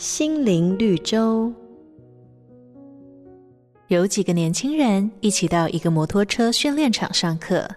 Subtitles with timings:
[0.00, 1.52] 心灵绿洲。
[3.88, 7.68] 有几个年轻人一起到一个摩托车训练场上课。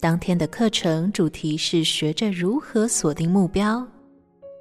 [0.00, 3.86] 当天的课程主题是学着如何锁定目标。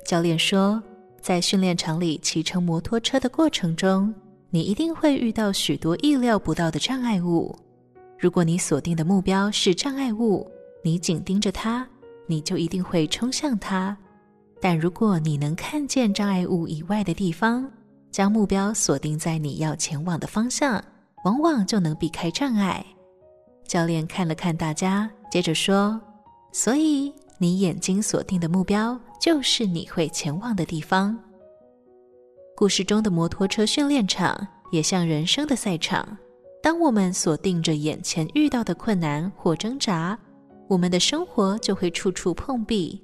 [0.06, 0.84] 教练说，
[1.22, 4.14] 在训练场里骑乘摩托车的过程中，
[4.50, 7.58] 你一定会遇到许多意料不到的障碍物。
[8.20, 10.46] 如果你锁定的目标是障碍物，
[10.84, 11.88] 你紧盯着它，
[12.28, 13.98] 你就一定会冲向它。
[14.62, 17.70] 但如果你能看见障碍物以外的地方，
[18.12, 20.84] 将目标锁定在你要前往的方向，
[21.26, 22.86] 往往就能避开障碍。
[23.68, 25.10] 教练看了看大家。
[25.32, 26.00] 接着说，
[26.52, 31.18] 所以你眼睛锁定的目标就是你会前往的地方。
[32.54, 36.18] 故事中的摩托车训练场也像人生的赛场。
[36.62, 40.20] 当我们锁定着眼前遇到的困难或挣扎，
[40.68, 43.02] 我们的生活就会处处碰壁。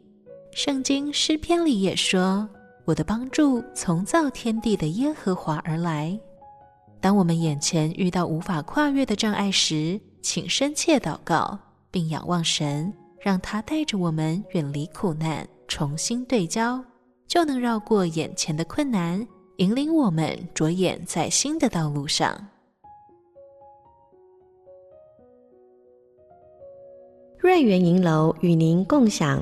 [0.57, 2.49] 圣经诗篇里也说
[2.83, 6.19] ：“我的帮助从造天地的耶和华而来。”
[6.99, 11.59] 当我们眼前遇到无法跨越的障碍时，请深切祷告。
[11.91, 16.83] 并仰望神，让他带着我们远离苦难，重新对焦，
[17.27, 19.25] 就能绕过眼前的困难，
[19.57, 22.35] 引领我们着眼在新的道路上。
[27.37, 29.41] 瑞圆银楼与您共享